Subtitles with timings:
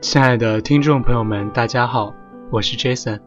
[0.00, 2.14] 亲爱的听众朋友们，大家好，
[2.50, 3.20] 我是 Jason。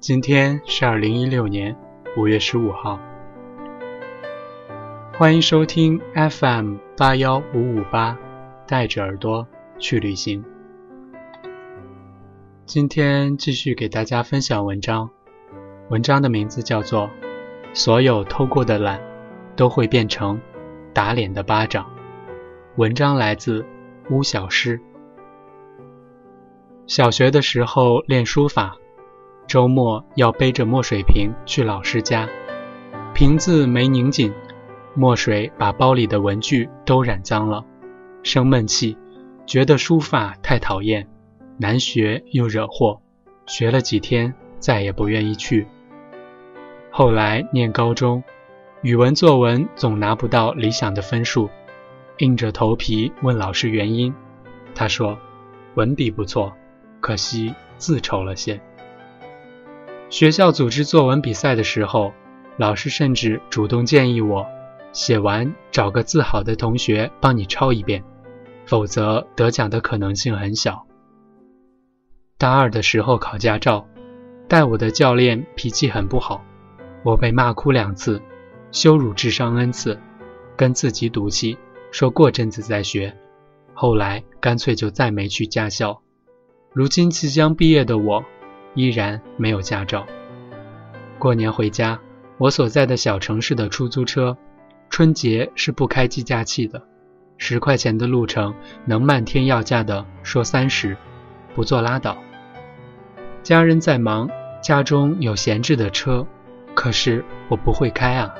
[0.00, 1.76] 今天是二零一六年
[2.16, 2.98] 五月十五号，
[5.18, 8.16] 欢迎收听 FM 八幺五五八，
[8.66, 9.46] 带着耳朵
[9.78, 10.42] 去旅行。
[12.64, 15.10] 今天继续给大家分享文章，
[15.90, 17.02] 文章的名字叫做
[17.74, 18.98] 《所有偷过的懒
[19.54, 20.40] 都会变成
[20.94, 21.84] 打脸的巴掌》。
[22.76, 23.66] 文章来自
[24.08, 24.80] 巫小诗。
[26.94, 28.76] 小学的时候练书法，
[29.46, 32.28] 周末要背着墨水瓶去老师家，
[33.14, 34.30] 瓶子没拧紧，
[34.94, 37.64] 墨水把包里的文具都染脏了，
[38.22, 38.98] 生闷气，
[39.46, 41.08] 觉得书法太讨厌，
[41.56, 43.00] 难学又惹祸，
[43.46, 45.66] 学了几天再也不愿意去。
[46.90, 48.22] 后来念高中，
[48.82, 51.48] 语文作文总拿不到理想的分数。
[52.18, 54.14] 硬着头皮问老师原因，
[54.74, 55.16] 他说
[55.74, 56.52] ：“文笔不错，
[57.02, 58.58] 可惜字丑了些。”
[60.08, 62.14] 学校组织作文比赛的时候，
[62.56, 64.46] 老师甚至主动建议我
[64.92, 68.04] 写完找个字好的同学帮你抄一遍，
[68.66, 70.86] 否则得奖的可能性很小。
[72.38, 73.86] 大二的时候考驾照，
[74.48, 76.44] 带我的教练脾气很不好，
[77.04, 78.20] 我被骂哭两次，
[78.70, 79.98] 羞辱智商 n 次，
[80.56, 81.56] 跟自己赌气。
[81.90, 83.16] 说过阵子再学，
[83.72, 86.01] 后来干脆就再没去驾校。
[86.72, 88.24] 如今即将毕业的我，
[88.74, 90.06] 依然没有驾照。
[91.18, 91.98] 过年回家，
[92.38, 94.36] 我所在的小城市的出租车，
[94.88, 96.82] 春节是不开计价器的，
[97.36, 100.96] 十块钱的路程能漫天要价的说三十，
[101.54, 102.16] 不坐拉倒。
[103.42, 104.30] 家人在忙，
[104.62, 106.26] 家中有闲置的车，
[106.74, 108.34] 可是我不会开啊，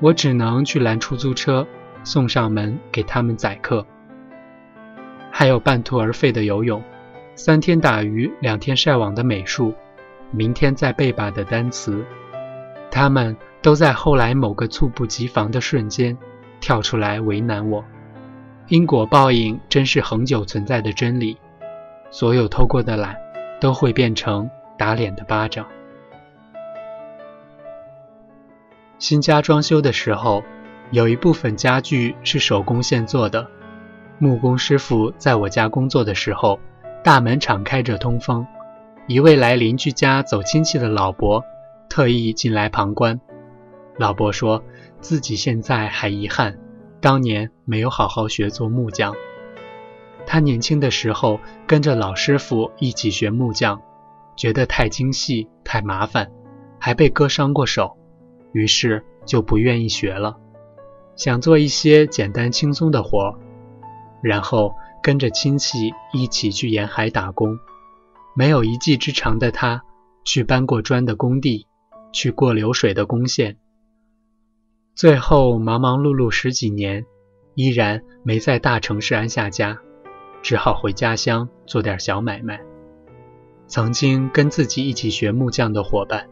[0.00, 1.66] 我只能去拦出租车。
[2.04, 3.84] 送上门给他们宰客，
[5.32, 6.80] 还有半途而废的游泳，
[7.38, 9.74] 三天打鱼两天晒网的美术，
[10.30, 12.02] 明天再背吧的单词，
[12.90, 16.16] 他们都在后来某个猝不及防的瞬间
[16.60, 17.84] 跳出来为难我。
[18.68, 21.36] 因果报应真是恒久存在的真理，
[22.10, 23.14] 所有偷过的懒
[23.60, 24.48] 都会变成
[24.78, 25.66] 打脸的巴掌。
[28.98, 30.42] 新家装修的时候。
[30.92, 33.44] 有一部分家具是手工现做的，
[34.20, 36.60] 木工师傅在我家工作的时候，
[37.06, 38.44] 大门敞开着通风。
[39.06, 41.40] 一位来邻居家走亲戚的老伯
[41.88, 43.20] 特意进来旁观。
[43.96, 44.60] 老伯说
[45.00, 46.58] 自己现在还遗憾，
[47.00, 49.14] 当年没有好好学做木匠。
[50.26, 53.80] 他年轻的时候跟着老师傅一起学木匠，
[54.36, 56.32] 觉得太精细太麻烦，
[56.80, 57.96] 还被割伤过手，
[58.50, 60.36] 于是就不愿意学了。
[61.14, 63.38] 想做一些简单轻松的活，
[64.22, 67.58] 然后跟着亲戚一起去沿海打工。
[68.34, 69.82] 没有一技之长的他，
[70.24, 71.66] 去搬过砖的工地，
[72.12, 73.56] 去过流水的工线。
[74.94, 77.04] 最后忙忙碌碌十几年，
[77.54, 79.78] 依然没在大城市安下家，
[80.42, 82.60] 只好回家乡做点小买卖。
[83.66, 86.28] 曾经跟自己一起学木匠的伙伴，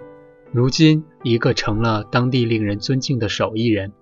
[0.53, 3.93] 如今一个成了当地令人尊敬的手艺人。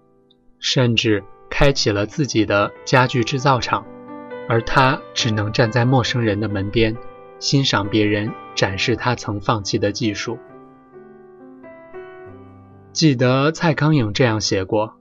[0.65, 3.85] 甚至开启了自己的家具制造厂，
[4.49, 6.97] 而他只能站在陌生人的门边，
[7.39, 10.39] 欣赏别人展示他曾放弃的技术。
[12.93, 14.95] 记得蔡康永这样写过：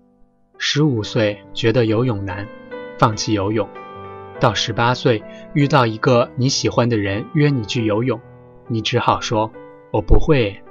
[0.57, 2.47] 十五岁觉得游泳难，
[2.97, 3.67] 放弃游泳；
[4.39, 8.21] 到十八岁遇到一个你喜欢的人约你去游泳，
[8.67, 9.51] 你只好说
[9.91, 10.63] “我不会”。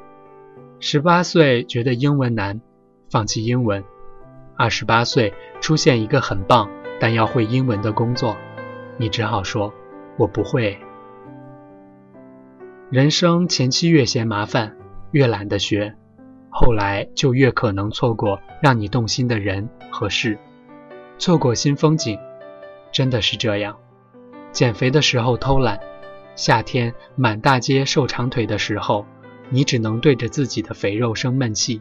[0.80, 2.62] 十八岁觉得英文难，
[3.10, 3.84] 放弃英文。
[4.56, 8.36] 二十八岁出现一个很棒但要会英文的工作，
[9.00, 9.72] 你只好说
[10.18, 10.78] ：“我不会。”
[12.92, 14.76] 人生前期越嫌麻烦，
[15.10, 15.94] 越懒得学，
[16.50, 20.36] 后来就越可能错过让你动心的人和事，
[21.18, 22.18] 错过新风景。
[22.92, 23.74] 真的是这样。
[24.52, 25.80] 减肥的时候偷懒，
[26.36, 29.06] 夏天满大街瘦长腿的时候，
[29.48, 31.80] 你只能对着自己的肥肉生闷气。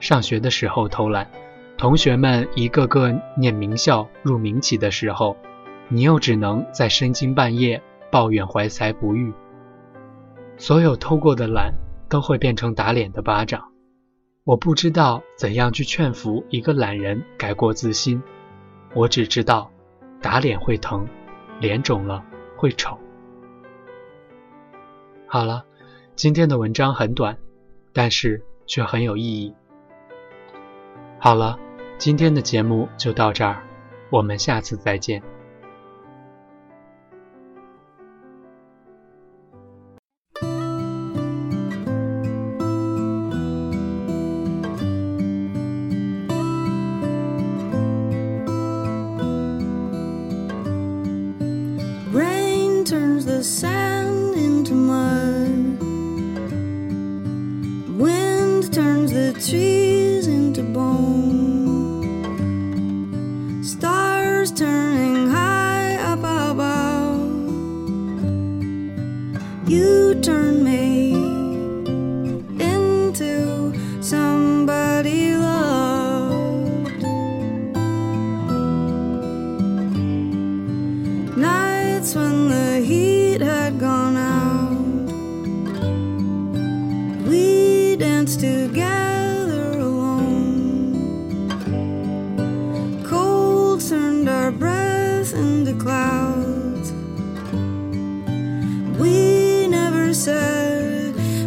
[0.00, 1.30] 上学的时候偷懒。
[1.76, 5.36] 同学们一个个念名校入名企的时候，
[5.88, 9.32] 你又只能在深更半夜抱怨怀才不遇。
[10.56, 11.74] 所有偷过的懒
[12.08, 13.72] 都会变成打脸的巴掌。
[14.44, 18.22] 我不知道怎样去劝服一个懒人改过自新，
[18.94, 19.70] 我只知道
[20.20, 21.06] 打脸会疼，
[21.60, 22.24] 脸肿了
[22.56, 22.98] 会丑。
[25.26, 25.64] 好了，
[26.14, 27.38] 今天的文章很短，
[27.92, 29.54] 但是却很有意义。
[31.18, 31.58] 好了。
[31.96, 33.62] 今天的节目就到这儿，
[34.10, 35.22] 我们下次再见。
[53.44, 53.73] side.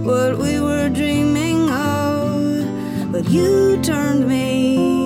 [0.08, 4.97] What we were dreaming of, but you turned me